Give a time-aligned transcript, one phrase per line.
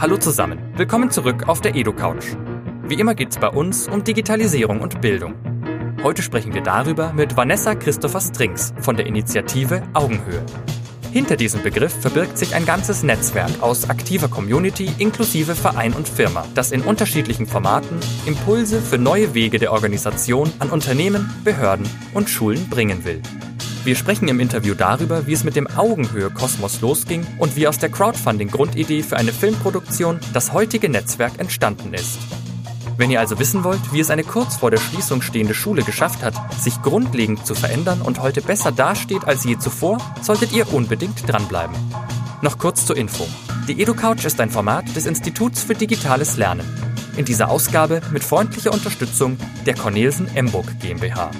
[0.00, 2.36] Hallo zusammen, willkommen zurück auf der EduCouch.
[2.84, 5.34] Wie immer geht es bei uns um Digitalisierung und Bildung.
[6.04, 10.46] Heute sprechen wir darüber mit Vanessa Christopher Strings von der Initiative Augenhöhe.
[11.10, 16.46] Hinter diesem Begriff verbirgt sich ein ganzes Netzwerk aus aktiver Community inklusive Verein und Firma,
[16.54, 22.70] das in unterschiedlichen Formaten Impulse für neue Wege der Organisation an Unternehmen, Behörden und Schulen
[22.70, 23.20] bringen will.
[23.88, 27.88] Wir sprechen im Interview darüber, wie es mit dem Augenhöhe-Kosmos losging und wie aus der
[27.88, 32.18] Crowdfunding-Grundidee für eine Filmproduktion das heutige Netzwerk entstanden ist.
[32.98, 36.22] Wenn ihr also wissen wollt, wie es eine kurz vor der Schließung stehende Schule geschafft
[36.22, 41.26] hat, sich grundlegend zu verändern und heute besser dasteht als je zuvor, solltet ihr unbedingt
[41.26, 41.74] dranbleiben.
[42.42, 43.26] Noch kurz zur Info.
[43.68, 46.68] Die EduCouch ist ein Format des Instituts für digitales Lernen.
[47.16, 51.30] In dieser Ausgabe mit freundlicher Unterstützung der Cornelsen Emburg GmbH.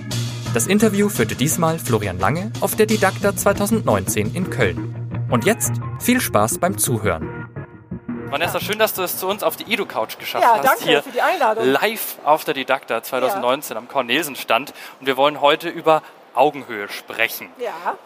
[0.59, 5.29] Das Interview führte diesmal Florian Lange auf der Didakta 2019 in Köln.
[5.31, 7.49] Und jetzt viel Spaß beim Zuhören.
[8.29, 10.65] Vanessa, schön, dass du es zu uns auf die EduCouch geschafft ja, hast.
[10.65, 11.65] Danke hier für die Einladung.
[11.65, 13.79] Live auf der Didakta 2019 ja.
[13.79, 14.75] am Cornelsen-Stand.
[14.99, 16.03] Und wir wollen heute über
[16.35, 17.51] Augenhöhe sprechen.
[17.61, 17.97] Ja.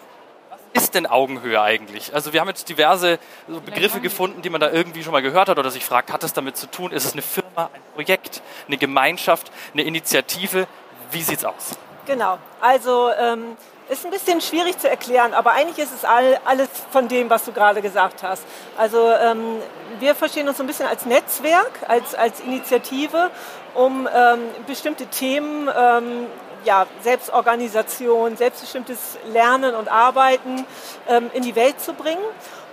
[0.75, 2.14] Was ist denn Augenhöhe eigentlich?
[2.14, 3.19] Also wir haben jetzt diverse
[3.64, 6.34] Begriffe gefunden, die man da irgendwie schon mal gehört hat oder sich fragt, hat es
[6.34, 6.92] damit zu tun?
[6.92, 10.66] Ist es eine Firma, ein Projekt, eine Gemeinschaft, eine Initiative?
[11.12, 11.78] Wie sieht es aus?
[12.06, 12.39] Genau.
[12.61, 13.56] Also ähm,
[13.89, 17.44] ist ein bisschen schwierig zu erklären, aber eigentlich ist es all, alles von dem, was
[17.44, 18.44] du gerade gesagt hast.
[18.77, 19.59] Also ähm,
[19.98, 23.31] wir verstehen uns so ein bisschen als Netzwerk, als, als Initiative,
[23.75, 26.27] um ähm, bestimmte Themen, ähm,
[26.64, 30.64] ja, Selbstorganisation, selbstbestimmtes Lernen und Arbeiten
[31.09, 32.22] ähm, in die Welt zu bringen.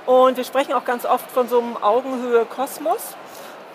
[0.05, 3.15] Und wir sprechen auch ganz oft von so einem Augenhöhe-Kosmos.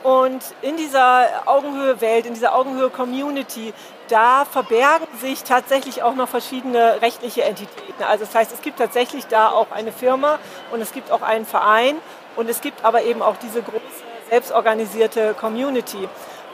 [0.05, 3.73] Und in dieser Augenhöhe-Welt, in dieser Augenhöhe-Community,
[4.09, 8.03] da verbergen sich tatsächlich auch noch verschiedene rechtliche Entitäten.
[8.07, 10.39] Also das heißt, es gibt tatsächlich da auch eine Firma
[10.73, 11.97] und es gibt auch einen Verein
[12.37, 13.81] und es gibt aber eben auch diese große
[14.29, 16.07] selbstorganisierte Community.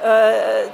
[0.02, 0.72] äh,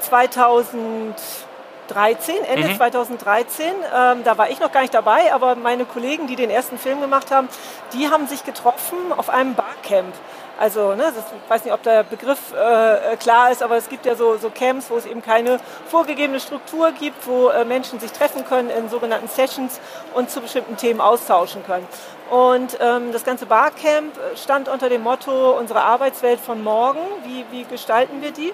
[1.89, 2.77] 2013, Ende mhm.
[2.77, 3.67] 2013.
[3.67, 7.01] Ähm, da war ich noch gar nicht dabei, aber meine Kollegen, die den ersten Film
[7.01, 7.49] gemacht haben,
[7.93, 10.15] die haben sich getroffen auf einem Barcamp.
[10.57, 14.15] Also, ne, ich weiß nicht, ob der Begriff äh, klar ist, aber es gibt ja
[14.15, 15.59] so, so Camps, wo es eben keine
[15.89, 19.81] vorgegebene Struktur gibt, wo äh, Menschen sich treffen können in sogenannten Sessions
[20.15, 21.87] und zu bestimmten Themen austauschen können.
[22.31, 27.01] Und ähm, das ganze Barcamp stand unter dem Motto unsere Arbeitswelt von morgen.
[27.25, 28.53] Wie, wie gestalten wir die?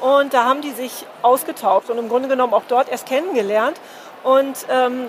[0.00, 3.80] Und da haben die sich ausgetauscht und im Grunde genommen auch dort erst kennengelernt
[4.22, 5.08] und ähm,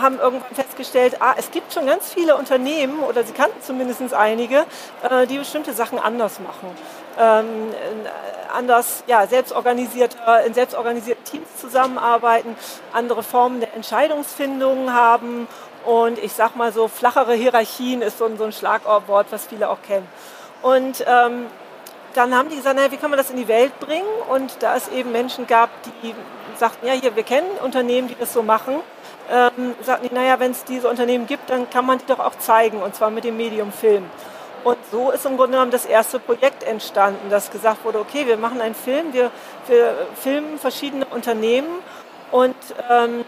[0.00, 4.64] haben irgendwann festgestellt, ah, es gibt schon ganz viele Unternehmen oder sie kannten zumindest einige,
[5.08, 6.70] äh, die bestimmte Sachen anders machen.
[7.18, 7.72] Ähm,
[8.52, 12.56] anders, ja, selbstorganisierter, in selbstorganisierten Teams zusammenarbeiten,
[12.92, 15.48] andere Formen der Entscheidungsfindung haben
[15.84, 19.82] und ich sag mal so, flachere Hierarchien ist so, so ein Schlagwort, was viele auch
[19.82, 20.08] kennen.
[20.62, 21.46] Und ähm,
[22.14, 24.08] dann haben die gesagt, naja, wie kann man das in die Welt bringen?
[24.30, 25.70] Und da es eben Menschen gab,
[26.02, 26.14] die
[26.56, 28.76] sagten, ja, hier, wir kennen Unternehmen, die das so machen,
[29.30, 32.36] ähm, sagten die, naja, wenn es diese Unternehmen gibt, dann kann man die doch auch
[32.36, 34.04] zeigen, und zwar mit dem Medium Film.
[34.62, 38.38] Und so ist im Grunde genommen das erste Projekt entstanden, dass gesagt wurde, okay, wir
[38.38, 39.30] machen einen Film, wir,
[39.66, 41.68] wir filmen verschiedene Unternehmen
[42.30, 42.56] und
[42.90, 43.24] ähm,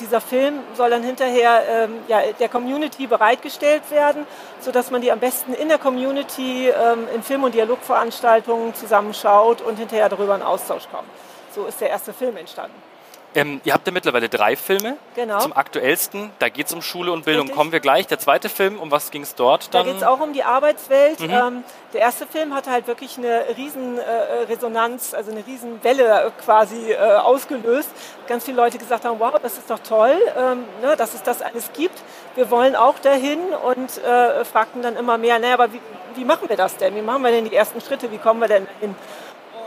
[0.00, 4.26] dieser Film soll dann hinterher ähm, ja, der Community bereitgestellt werden,
[4.60, 9.78] sodass man die am besten in der Community ähm, in Film- und Dialogveranstaltungen zusammenschaut und
[9.78, 11.08] hinterher darüber in Austausch kommt.
[11.54, 12.91] So ist der erste Film entstanden.
[13.34, 14.96] Ähm, ihr habt ja mittlerweile drei Filme.
[15.14, 15.38] Genau.
[15.40, 17.42] Zum aktuellsten, da geht es um Schule und Bildung.
[17.42, 17.56] Richtig.
[17.56, 18.06] Kommen wir gleich.
[18.06, 19.86] Der zweite Film, um was ging es dort Da dann?
[19.86, 21.20] geht es auch um die Arbeitswelt.
[21.20, 21.30] Mhm.
[21.30, 24.02] Ähm, der erste Film hatte halt wirklich eine riesen äh,
[24.48, 27.90] Resonanz, also eine riesen Welle äh, quasi äh, ausgelöst.
[28.26, 31.42] Ganz viele Leute gesagt haben, wow, das ist doch toll, ähm, ne, dass es das
[31.42, 32.02] alles gibt.
[32.34, 35.80] Wir wollen auch dahin und äh, fragten dann immer mehr, naja, aber wie,
[36.14, 36.94] wie machen wir das denn?
[36.94, 38.10] Wie machen wir denn die ersten Schritte?
[38.10, 38.94] Wie kommen wir denn dahin?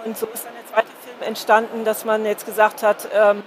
[0.06, 0.55] Und so ist dann
[1.22, 3.44] entstanden, dass man jetzt gesagt hat, ähm,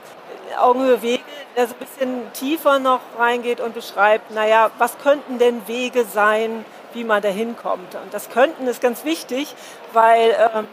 [0.59, 1.23] Augenhöhe Wege,
[1.57, 6.65] der so ein bisschen tiefer noch reingeht und beschreibt, naja, was könnten denn Wege sein,
[6.95, 7.95] wie man da hinkommt.
[7.95, 9.55] Und das Könnten ist ganz wichtig,
[9.93, 10.67] weil ähm,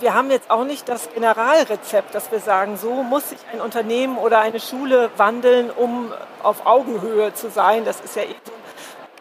[0.00, 4.18] wir haben jetzt auch nicht das Generalrezept, dass wir sagen, so muss sich ein Unternehmen
[4.18, 6.12] oder eine Schule wandeln, um
[6.42, 7.84] auf Augenhöhe zu sein.
[7.84, 8.52] Das ist ja eh so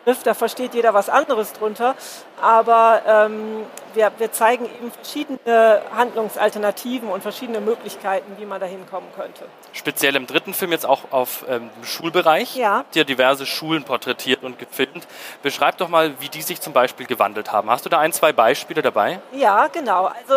[0.06, 1.96] Begriff, da versteht jeder was anderes drunter.
[2.40, 3.66] Aber ähm,
[3.96, 9.46] wir, wir zeigen eben verschiedene Handlungsalternativen und verschiedene Möglichkeiten, wie man da hinkommen könnte.
[9.74, 12.56] Speziell im dritten Film jetzt auch auf ähm, Schulbereich.
[12.56, 12.80] Ja.
[12.80, 15.08] Habt ihr diverse Schulen porträtiert und gefilmt.
[15.42, 17.70] Beschreib doch mal, wie die sich zum Beispiel gewandelt haben.
[17.72, 19.20] Hast du da ein, zwei Beispiele dabei?
[19.32, 20.06] Ja, genau.
[20.06, 20.36] Also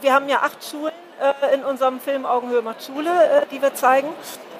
[0.00, 3.74] wir haben ja acht Schulen äh, in unserem Film Augenhöhe macht Schule, äh, die wir
[3.74, 4.08] zeigen.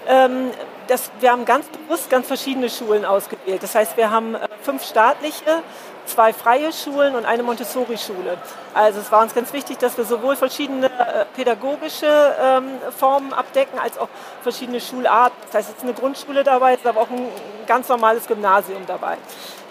[0.06, 0.50] Ähm,
[0.88, 3.62] das, wir haben ganz bewusst ganz verschiedene Schulen ausgewählt.
[3.62, 5.62] Das heißt, wir haben äh, fünf staatliche,
[6.06, 8.36] zwei freie Schulen und eine Montessori-Schule.
[8.74, 13.78] Also es war uns ganz wichtig, dass wir sowohl verschiedene äh, pädagogische ähm, Formen abdecken,
[13.78, 14.08] als auch
[14.42, 15.36] verschiedene Schularten.
[15.46, 17.28] Das heißt, es ist eine Grundschule dabei, es ist aber auch ein
[17.66, 19.16] ganz normales Gymnasium dabei.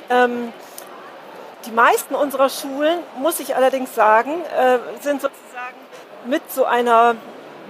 [0.09, 0.51] Ähm,
[1.65, 5.77] die meisten unserer Schulen, muss ich allerdings sagen, äh, sind sozusagen
[6.25, 7.15] mit so einer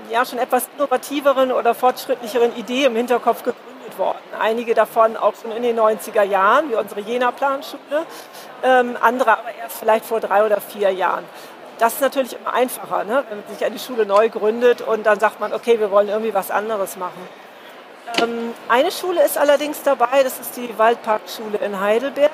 [0.10, 4.18] ja, schon etwas innovativeren oder fortschrittlicheren Idee im Hinterkopf gegründet worden.
[4.40, 8.06] Einige davon auch schon in den 90er Jahren, wie unsere Jena-Planschule,
[8.64, 11.26] ähm, andere aber erst vielleicht vor drei oder vier Jahren.
[11.80, 13.24] Das ist natürlich immer einfacher, ne?
[13.30, 16.52] wenn sich eine Schule neu gründet und dann sagt man, okay, wir wollen irgendwie was
[16.52, 17.28] anderes machen.
[18.22, 22.32] Ähm, eine Schule ist allerdings dabei, das ist die Waldparkschule in Heidelberg.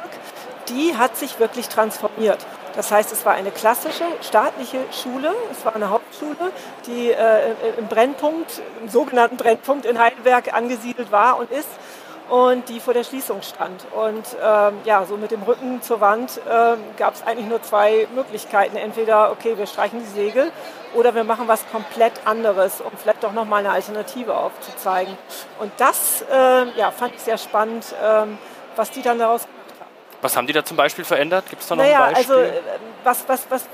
[0.68, 2.46] Die hat sich wirklich transformiert.
[2.76, 6.52] Das heißt, es war eine klassische staatliche Schule, es war eine Hauptschule,
[6.86, 11.68] die äh, im Brennpunkt, im sogenannten Brennpunkt in Heidelberg angesiedelt war und ist
[12.30, 13.86] und die vor der Schließung stand.
[13.92, 18.08] Und ähm, ja, so mit dem Rücken zur Wand ähm, gab es eigentlich nur zwei
[18.14, 18.78] Möglichkeiten.
[18.78, 20.52] Entweder, okay, wir streichen die Segel
[20.94, 25.18] oder wir machen was komplett anderes, um vielleicht doch nochmal eine Alternative aufzuzeigen.
[25.60, 28.38] Und das äh, ja, fand ich sehr spannend, ähm,
[28.76, 29.48] was die dann daraus.
[30.22, 31.46] Was haben die da zum Beispiel verändert?
[31.50, 32.36] Gibt es da noch Naja, ein Beispiel?
[32.36, 32.52] also
[33.04, 33.66] was, was, was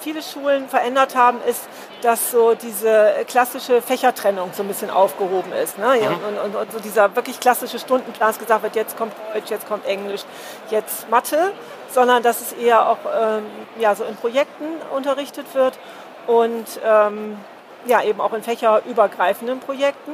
[0.00, 1.68] viele Schulen verändert haben, ist,
[2.02, 5.78] dass so diese klassische Fächertrennung so ein bisschen aufgehoben ist.
[5.78, 6.00] Ne?
[6.00, 9.50] Ja, und, und, und so dieser wirklich klassische Stundenplan dass gesagt wird, jetzt kommt Deutsch,
[9.50, 10.22] jetzt kommt Englisch,
[10.70, 11.52] jetzt Mathe,
[11.90, 13.46] sondern dass es eher auch ähm,
[13.78, 14.64] ja, so in Projekten
[14.94, 15.78] unterrichtet wird
[16.26, 17.38] und ähm,
[17.86, 20.12] ja, eben auch in fächerübergreifenden Projekten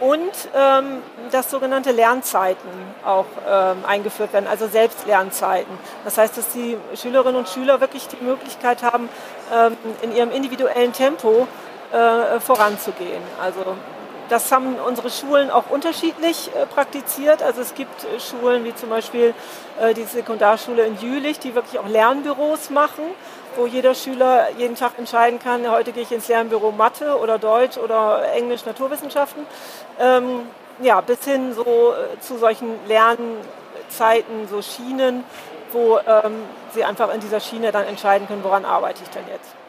[0.00, 2.70] und ähm, dass sogenannte Lernzeiten
[3.04, 5.78] auch ähm, eingeführt werden, also Selbstlernzeiten.
[6.04, 9.08] Das heißt, dass die Schülerinnen und Schüler wirklich die Möglichkeit haben,
[9.52, 11.46] ähm, in ihrem individuellen Tempo
[11.92, 13.22] äh, voranzugehen.
[13.40, 13.76] Also
[14.30, 17.42] das haben unsere Schulen auch unterschiedlich äh, praktiziert.
[17.42, 19.34] Also es gibt äh, Schulen wie zum Beispiel
[19.80, 23.04] äh, die Sekundarschule in Jülich, die wirklich auch Lernbüros machen,
[23.56, 27.78] wo jeder Schüler jeden Tag entscheiden kann, heute gehe ich ins Lernbüro Mathe oder Deutsch
[27.78, 29.46] oder Englisch, Naturwissenschaften.
[29.98, 30.46] Ähm,
[30.80, 35.24] ja, bis hin so äh, zu solchen Lernzeiten, so Schienen,
[35.72, 36.42] wo ähm,
[36.72, 39.59] sie einfach in dieser Schiene dann entscheiden können, woran arbeite ich denn jetzt.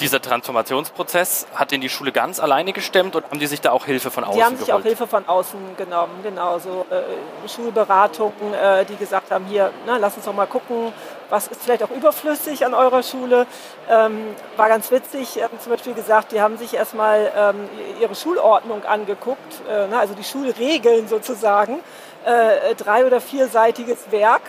[0.00, 3.84] Dieser Transformationsprozess hat den die Schule ganz alleine gestemmt und haben die sich da auch
[3.84, 4.82] Hilfe von außen Die haben sich geholt?
[4.82, 9.98] auch Hilfe von außen genommen, genau, so äh, Schulberatungen, äh, die gesagt haben, hier, na,
[9.98, 10.92] lass uns doch mal gucken,
[11.30, 13.46] was ist vielleicht auch überflüssig an eurer Schule.
[13.88, 17.68] Ähm, war ganz witzig, haben zum Beispiel gesagt, die haben sich erstmal ähm,
[18.00, 21.80] ihre Schulordnung angeguckt, äh, na, also die Schulregeln sozusagen,
[22.24, 24.42] äh, drei- oder vierseitiges Werk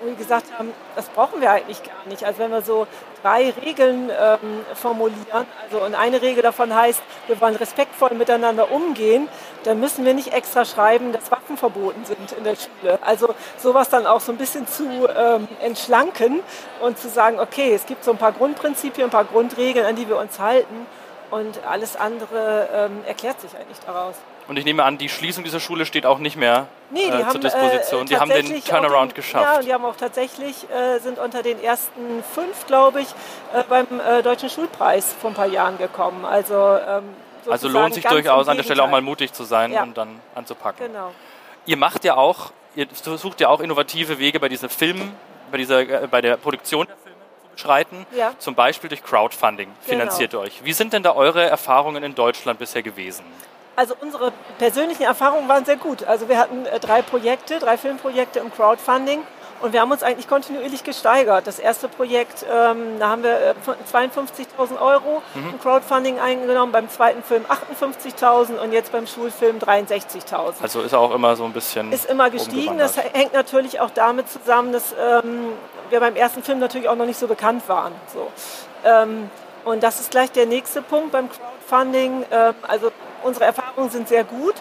[0.00, 2.24] wo wir gesagt haben, das brauchen wir eigentlich gar nicht.
[2.24, 2.86] Also wenn wir so
[3.22, 9.28] drei Regeln ähm, formulieren, also und eine Regel davon heißt, wir wollen respektvoll miteinander umgehen,
[9.64, 12.98] dann müssen wir nicht extra schreiben, dass Waffen verboten sind in der Schule.
[13.02, 16.40] Also sowas dann auch so ein bisschen zu ähm, entschlanken
[16.80, 20.08] und zu sagen, okay, es gibt so ein paar Grundprinzipien, ein paar Grundregeln, an die
[20.08, 20.86] wir uns halten
[21.30, 24.16] und alles andere ähm, erklärt sich eigentlich daraus.
[24.50, 27.30] Und ich nehme an, die Schließung dieser Schule steht auch nicht mehr Nee, äh, haben,
[27.30, 28.02] zur Disposition.
[28.02, 29.44] Äh, die haben den Turnaround den, geschafft.
[29.44, 33.06] Ja, und die haben auch tatsächlich, äh, sind unter den ersten fünf, glaube ich,
[33.54, 36.24] äh, beim äh, Deutschen Schulpreis vor ein paar Jahren gekommen.
[36.24, 37.04] Also, ähm,
[37.48, 39.84] also lohnt sich durchaus an der Stelle auch mal mutig zu sein Ja.
[39.84, 40.84] und dann anzupacken.
[40.84, 41.12] Genau.
[41.66, 45.14] Ihr macht ja auch, ihr versucht ja auch innovative Wege bei diesen Filmen,
[45.52, 48.04] bei, dieser, äh, bei der Produktion der Filme zu beschreiten.
[48.16, 48.32] Ja.
[48.40, 50.00] Zum Beispiel durch Crowdfunding Genau.
[50.00, 50.64] finanziert ihr euch.
[50.64, 53.24] Wie sind denn da eure Erfahrungen in Deutschland bisher gewesen?
[53.80, 56.04] Also unsere persönlichen Erfahrungen waren sehr gut.
[56.04, 59.22] Also wir hatten äh, drei Projekte, drei Filmprojekte im Crowdfunding
[59.62, 61.46] und wir haben uns eigentlich kontinuierlich gesteigert.
[61.46, 63.54] Das erste Projekt, ähm, da haben wir
[63.90, 65.52] 52.000 äh, Euro mhm.
[65.52, 70.56] im Crowdfunding eingenommen, beim zweiten Film 58.000 und jetzt beim Schulfilm 63.000.
[70.60, 71.90] Also ist auch immer so ein bisschen.
[71.90, 72.76] Ist immer gestiegen.
[72.76, 75.52] Das hängt natürlich auch damit zusammen, dass ähm,
[75.88, 77.92] wir beim ersten Film natürlich auch noch nicht so bekannt waren.
[78.12, 78.30] So.
[78.84, 79.30] Ähm,
[79.64, 82.24] und das ist gleich der nächste Punkt beim Crowdfunding.
[82.30, 82.90] Ähm, also
[83.22, 84.54] unsere Erfahrungen sind sehr gut.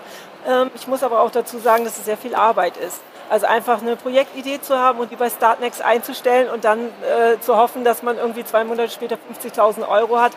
[0.47, 3.01] Ähm, ich muss aber auch dazu sagen, dass es sehr viel Arbeit ist.
[3.29, 7.55] Also einfach eine Projektidee zu haben und die bei Startnext einzustellen und dann äh, zu
[7.57, 10.31] hoffen, dass man irgendwie zwei Monate später 50.000 Euro hat,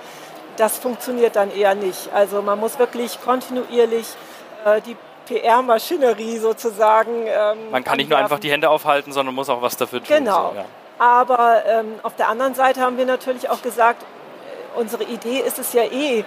[0.58, 2.10] das funktioniert dann eher nicht.
[2.12, 4.06] Also man muss wirklich kontinuierlich
[4.66, 7.26] äh, die PR-Maschinerie sozusagen.
[7.26, 10.16] Ähm, man kann nicht nur einfach die Hände aufhalten, sondern muss auch was dafür tun.
[10.18, 10.50] Genau.
[10.50, 10.64] So, ja.
[10.98, 14.04] Aber ähm, auf der anderen Seite haben wir natürlich auch gesagt,
[14.76, 16.24] unsere Idee ist es ja eh,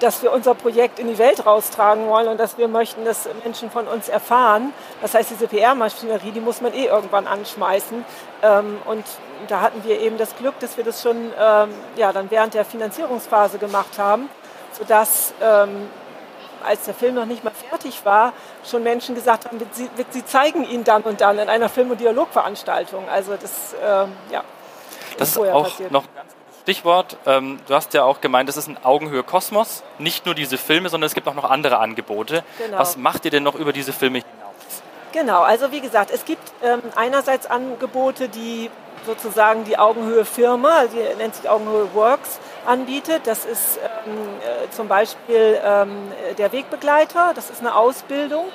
[0.00, 3.70] dass wir unser Projekt in die Welt raustragen wollen und dass wir möchten, dass Menschen
[3.70, 4.72] von uns erfahren.
[5.00, 8.04] Das heißt, diese PR-Maschinerie, die muss man eh irgendwann anschmeißen.
[8.42, 9.04] Ähm, und
[9.48, 12.64] da hatten wir eben das Glück, dass wir das schon ähm, ja, dann während der
[12.64, 14.28] Finanzierungsphase gemacht haben,
[14.72, 15.88] sodass ähm,
[16.64, 18.32] als der Film noch nicht mal fertig war,
[18.64, 22.00] schon Menschen gesagt haben, sie, sie zeigen ihn dann und dann in einer Film- und
[22.00, 23.06] Dialogveranstaltung.
[23.08, 23.74] Also das,
[24.32, 24.42] ja.
[25.18, 25.92] Das ist auch passiert.
[25.92, 26.33] noch ganz
[26.64, 29.82] Stichwort, ähm, du hast ja auch gemeint, es ist ein Augenhöhe-Kosmos.
[29.98, 32.42] Nicht nur diese Filme, sondern es gibt auch noch andere Angebote.
[32.56, 32.78] Genau.
[32.78, 34.82] Was macht ihr denn noch über diese Filme hinaus?
[35.12, 38.70] Genau, also wie gesagt, es gibt ähm, einerseits Angebote, die
[39.04, 43.26] sozusagen die Augenhöhe-Firma, die nennt sich Augenhöhe Works, anbietet.
[43.26, 48.46] Das ist ähm, äh, zum Beispiel ähm, der Wegbegleiter, das ist eine Ausbildung.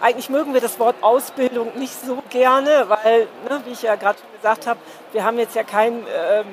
[0.00, 4.20] Eigentlich mögen wir das Wort Ausbildung nicht so gerne, weil, ne, wie ich ja gerade
[4.20, 4.78] schon gesagt habe,
[5.10, 6.46] wir haben jetzt ja kein ähm,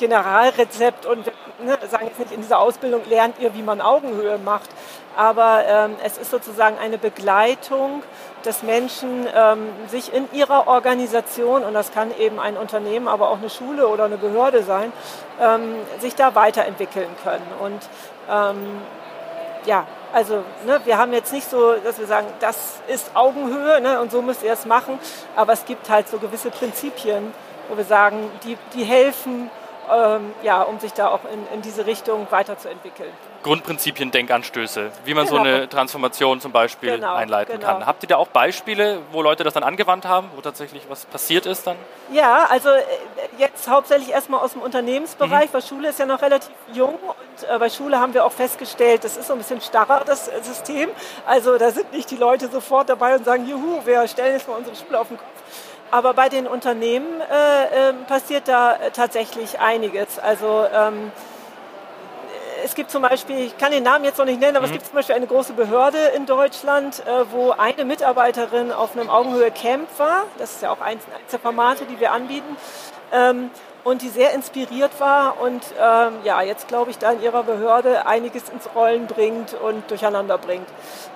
[0.00, 1.26] Generalrezept und
[1.62, 4.70] ne, sagen jetzt nicht, in dieser Ausbildung lernt ihr, wie man Augenhöhe macht.
[5.16, 8.02] Aber ähm, es ist sozusagen eine Begleitung,
[8.42, 13.38] dass Menschen ähm, sich in ihrer Organisation, und das kann eben ein Unternehmen, aber auch
[13.38, 14.92] eine Schule oder eine Behörde sein,
[15.40, 17.46] ähm, sich da weiterentwickeln können.
[17.60, 17.80] Und
[18.30, 18.80] ähm,
[19.66, 24.00] ja, also ne, wir haben jetzt nicht so, dass wir sagen, das ist Augenhöhe ne,
[24.00, 24.98] und so müsst ihr es machen,
[25.36, 27.34] aber es gibt halt so gewisse Prinzipien,
[27.68, 29.50] wo wir sagen, die, die helfen,
[29.92, 33.10] ähm, ja, um sich da auch in, in diese Richtung weiterzuentwickeln.
[33.42, 35.36] Grundprinzipien, Denkanstöße, wie man genau.
[35.36, 37.72] so eine Transformation zum Beispiel genau, einleiten genau.
[37.72, 37.86] kann.
[37.86, 41.46] Habt ihr da auch Beispiele, wo Leute das dann angewandt haben, wo tatsächlich was passiert
[41.46, 41.76] ist dann?
[42.12, 42.82] Ja, also äh,
[43.38, 45.54] jetzt hauptsächlich erstmal aus dem Unternehmensbereich, mhm.
[45.54, 49.04] weil Schule ist ja noch relativ jung und äh, bei Schule haben wir auch festgestellt,
[49.04, 50.90] das ist so ein bisschen starrer, das äh, System.
[51.26, 54.56] Also da sind nicht die Leute sofort dabei und sagen, juhu, wir stellen jetzt mal
[54.56, 55.39] unsere Schule auf den Kopf
[55.90, 60.18] aber bei den Unternehmen äh, äh, passiert da tatsächlich einiges.
[60.18, 61.12] Also ähm,
[62.64, 64.72] es gibt zum Beispiel, ich kann den Namen jetzt noch nicht nennen, aber mhm.
[64.72, 69.10] es gibt zum Beispiel eine große Behörde in Deutschland, äh, wo eine Mitarbeiterin auf einem
[69.10, 70.24] Augenhöhe-Camp war.
[70.38, 72.56] Das ist ja auch eins, eins der Formate, die wir anbieten.
[73.12, 73.50] Ähm,
[73.82, 78.06] und die sehr inspiriert war und ähm, ja, jetzt glaube ich, da in ihrer Behörde
[78.06, 80.68] einiges ins Rollen bringt und durcheinander bringt.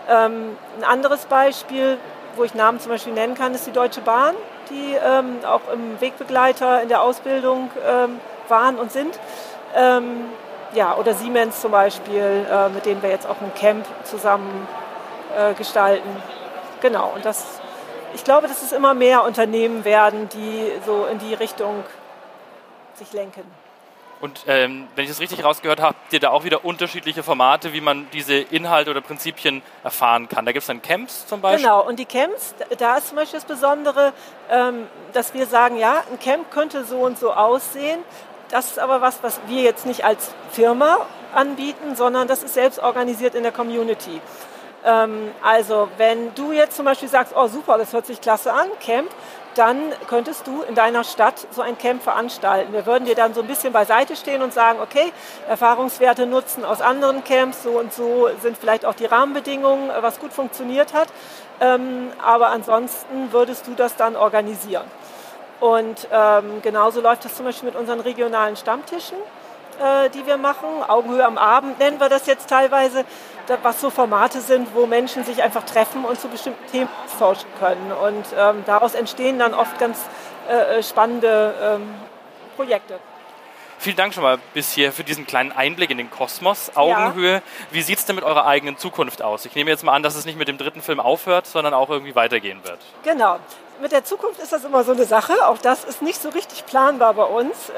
[0.09, 1.99] Ähm, ein anderes Beispiel,
[2.37, 4.35] wo ich Namen zum Beispiel nennen kann, ist die Deutsche Bahn
[4.71, 9.19] die ähm, auch im Wegbegleiter in der Ausbildung ähm, waren und sind.
[9.75, 10.26] Ähm,
[10.75, 14.67] ja, oder Siemens zum Beispiel, äh, mit denen wir jetzt auch ein Camp zusammen
[15.37, 16.09] äh, gestalten.
[16.81, 17.61] Genau, und das,
[18.14, 21.85] ich glaube, dass es immer mehr Unternehmen werden, die so in die Richtung
[22.95, 23.43] sich lenken.
[24.21, 27.73] Und ähm, wenn ich das richtig rausgehört habe, habt ihr da auch wieder unterschiedliche Formate,
[27.73, 30.47] wie man diese Inhalte oder Prinzipien erfahren kann.
[30.47, 31.64] Da gibt es dann Camps zum Beispiel.
[31.64, 34.12] Genau, und die Camps, da ist zum Beispiel das Besondere,
[34.50, 38.00] ähm, dass wir sagen, ja, ein Camp könnte so und so aussehen.
[38.50, 42.78] Das ist aber was, was wir jetzt nicht als Firma anbieten, sondern das ist selbst
[42.78, 44.21] organisiert in der Community.
[44.85, 48.68] Ähm, also wenn du jetzt zum Beispiel sagst, oh super, das hört sich klasse an,
[48.80, 49.11] Camp,
[49.55, 52.73] dann könntest du in deiner Stadt so ein Camp veranstalten.
[52.73, 55.13] Wir würden dir dann so ein bisschen beiseite stehen und sagen, okay,
[55.49, 60.33] Erfahrungswerte nutzen aus anderen Camps, so und so sind vielleicht auch die Rahmenbedingungen, was gut
[60.33, 61.09] funktioniert hat.
[61.61, 64.85] Ähm, aber ansonsten würdest du das dann organisieren.
[65.61, 69.17] Und ähm, genauso läuft das zum Beispiel mit unseren regionalen Stammtischen,
[69.81, 70.69] äh, die wir machen.
[70.87, 73.04] Augenhöhe am Abend nennen wir das jetzt teilweise
[73.62, 77.93] was so Formate sind, wo Menschen sich einfach treffen und zu bestimmten Themen austauschen können.
[77.93, 79.99] Und ähm, daraus entstehen dann oft ganz
[80.49, 81.95] äh, äh, spannende ähm,
[82.57, 82.99] Projekte.
[83.78, 87.35] Vielen Dank schon mal bis hier für diesen kleinen Einblick in den Kosmos, Augenhöhe.
[87.35, 87.43] Ja.
[87.71, 89.45] Wie sieht es denn mit eurer eigenen Zukunft aus?
[89.45, 91.90] Ich nehme jetzt mal an, dass es nicht mit dem dritten Film aufhört, sondern auch
[91.90, 92.78] irgendwie weitergehen wird.
[93.02, 93.38] Genau.
[93.83, 95.35] Mit der Zukunft ist das immer so eine Sache.
[95.47, 97.73] Auch das ist nicht so richtig planbar bei uns.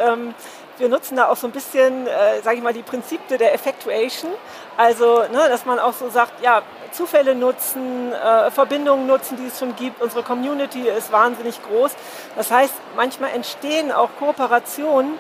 [0.78, 4.30] Wir nutzen da auch so ein bisschen, äh, sage ich mal, die Prinzipien der Effectuation.
[4.76, 9.58] Also, ne, dass man auch so sagt, ja, Zufälle nutzen, äh, Verbindungen nutzen, die es
[9.58, 10.02] schon gibt.
[10.02, 11.92] Unsere Community ist wahnsinnig groß.
[12.36, 15.18] Das heißt, manchmal entstehen auch Kooperationen,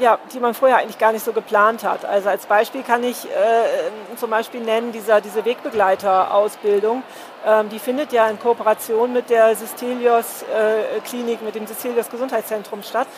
[0.00, 2.04] ja, die man vorher eigentlich gar nicht so geplant hat.
[2.04, 7.02] Also als Beispiel kann ich äh, zum Beispiel nennen, dieser, diese Wegbegleiterausbildung,
[7.46, 12.82] ähm, die findet ja in Kooperation mit der Sistelios äh, Klinik, mit dem Sistelios Gesundheitszentrum
[12.82, 13.08] statt.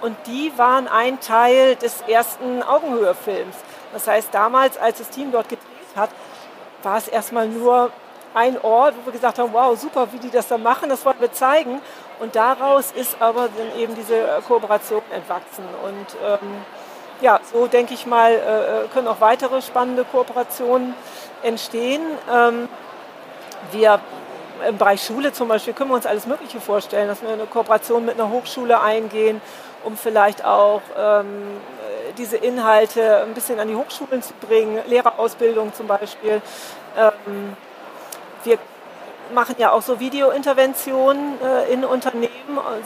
[0.00, 3.56] Und die waren ein Teil des ersten Augenhöhe-Films.
[3.92, 5.66] Das heißt, damals, als das Team dort gedreht
[5.96, 6.10] hat,
[6.82, 7.90] war es erstmal nur
[8.34, 11.20] ein Ort, wo wir gesagt haben, wow, super, wie die das da machen, das wollen
[11.20, 11.80] wir zeigen.
[12.20, 15.64] Und daraus ist aber dann eben diese äh, Kooperation entwachsen.
[15.84, 16.62] Und ähm,
[17.20, 20.94] ja, so denke ich mal, äh, äh, können auch weitere spannende Kooperationen
[21.42, 22.02] entstehen.
[22.32, 22.68] Ähm,
[23.72, 24.00] wir
[24.66, 28.04] im Bereich Schule zum Beispiel können wir uns alles Mögliche vorstellen, dass wir eine Kooperation
[28.04, 29.40] mit einer Hochschule eingehen,
[29.84, 31.60] um vielleicht auch ähm,
[32.16, 36.42] diese Inhalte ein bisschen an die Hochschulen zu bringen, Lehrerausbildung zum Beispiel.
[36.96, 37.56] Ähm,
[38.48, 38.58] wir
[39.34, 42.30] machen ja auch so Videointerventionen äh, in Unternehmen.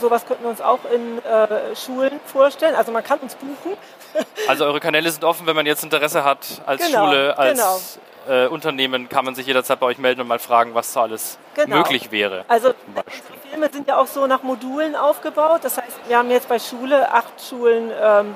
[0.00, 2.74] Sowas könnten wir uns auch in äh, Schulen vorstellen.
[2.74, 3.76] Also man kann uns buchen.
[4.48, 8.44] also eure Kanäle sind offen, wenn man jetzt Interesse hat als genau, Schule, als genau.
[8.44, 11.38] äh, Unternehmen, kann man sich jederzeit bei euch melden und mal fragen, was da alles
[11.54, 11.76] genau.
[11.76, 12.44] möglich wäre.
[12.48, 15.60] Also die Filme sind ja auch so nach Modulen aufgebaut.
[15.62, 18.34] Das heißt, wir haben jetzt bei Schule acht Schulen ähm,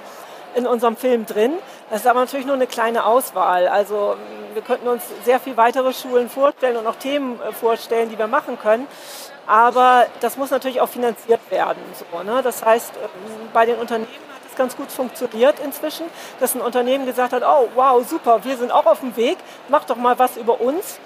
[0.56, 1.52] in unserem Film drin.
[1.90, 3.68] Das ist aber natürlich nur eine kleine Auswahl.
[3.68, 4.16] Also
[4.54, 8.26] wir könnten uns sehr viel weitere Schulen vorstellen und auch Themen äh, vorstellen, die wir
[8.26, 8.88] machen können.
[9.46, 11.80] Aber das muss natürlich auch finanziert werden.
[11.94, 12.40] So, ne?
[12.42, 16.06] Das heißt, ähm, bei den Unternehmen hat es ganz gut funktioniert inzwischen,
[16.40, 19.36] dass ein Unternehmen gesagt hat, oh wow, super, wir sind auch auf dem Weg,
[19.68, 20.98] mach doch mal was über uns.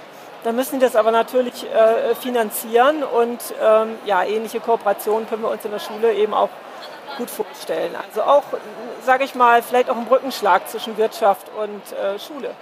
[0.45, 5.51] Dann müssen die das aber natürlich äh, finanzieren und ähm, ja, ähnliche Kooperationen können wir
[5.51, 6.49] uns in der Schule eben auch
[7.21, 7.95] gut vorstellen.
[7.97, 8.45] Also auch,
[9.05, 12.55] sage ich mal, vielleicht auch ein Brückenschlag zwischen Wirtschaft und äh, Schule.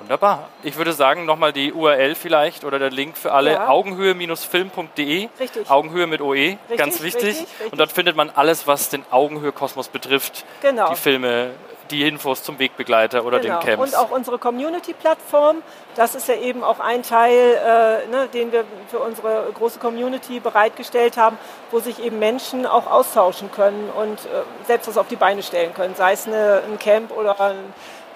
[0.00, 0.48] Wunderbar.
[0.62, 3.68] Ich würde sagen, nochmal die URL vielleicht oder der Link für alle, ja.
[3.68, 5.28] augenhöhe-film.de.
[5.38, 5.70] Richtig.
[5.70, 7.24] Augenhöhe mit OE, richtig, ganz wichtig.
[7.24, 7.72] Richtig, richtig.
[7.72, 10.44] Und dort findet man alles, was den Augenhöhe-Kosmos betrifft.
[10.62, 10.88] Genau.
[10.90, 11.50] Die Filme,
[11.92, 13.60] die Infos zum Wegbegleiter oder genau.
[13.60, 13.92] den Camps.
[13.92, 15.62] Und auch unsere Community-Plattform,
[15.94, 20.40] das ist ja eben auch ein Teil, äh, ne, den wir für unsere große Community
[20.40, 21.38] bereitgestellt haben,
[21.70, 25.74] wo sich eben Menschen auch austauschen können und äh, selbst was auf die Beine stellen
[25.74, 27.56] können, sei es eine, ein Camp oder ein,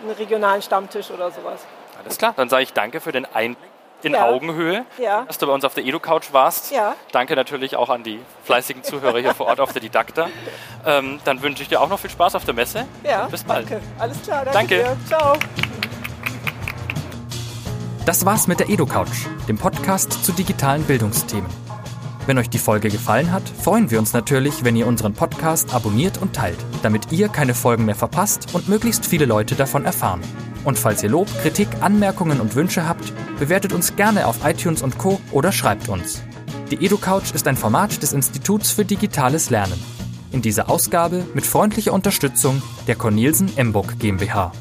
[0.02, 1.60] einen regionalen Stammtisch oder sowas.
[2.02, 3.75] Alles klar, dann sage ich danke für den Einblick
[4.06, 4.24] in ja.
[4.24, 5.24] Augenhöhe, ja.
[5.24, 6.70] dass du bei uns auf der Edu-Couch warst.
[6.72, 6.94] Ja.
[7.12, 10.28] Danke natürlich auch an die fleißigen Zuhörer hier vor Ort auf der Didakta.
[10.86, 12.86] Ähm, dann wünsche ich dir auch noch viel Spaß auf der Messe.
[13.02, 13.70] Ja, bis bald.
[13.70, 13.84] Danke.
[13.98, 14.82] Alles klar, danke.
[14.82, 14.96] danke.
[15.06, 15.34] Ciao.
[18.06, 21.50] Das war's mit der Edu-Couch, dem Podcast zu digitalen Bildungsthemen.
[22.26, 26.18] Wenn euch die Folge gefallen hat, freuen wir uns natürlich, wenn ihr unseren Podcast abonniert
[26.18, 30.22] und teilt, damit ihr keine Folgen mehr verpasst und möglichst viele Leute davon erfahren.
[30.64, 34.98] Und falls ihr Lob, Kritik, Anmerkungen und Wünsche habt, bewertet uns gerne auf iTunes und
[34.98, 35.20] Co.
[35.32, 36.22] oder schreibt uns.
[36.70, 39.80] Die EduCouch ist ein Format des Instituts für digitales Lernen.
[40.32, 44.52] In dieser Ausgabe mit freundlicher Unterstützung der Cornelsen Emburg GmbH.